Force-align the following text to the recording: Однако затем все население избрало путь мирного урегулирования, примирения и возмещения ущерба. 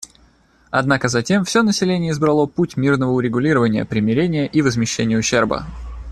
Однако 0.71 1.09
затем 1.09 1.45
все 1.45 1.61
население 1.61 2.09
избрало 2.11 2.47
путь 2.47 2.75
мирного 2.75 3.11
урегулирования, 3.11 3.85
примирения 3.85 4.47
и 4.47 4.63
возмещения 4.63 5.15
ущерба. 5.19 5.67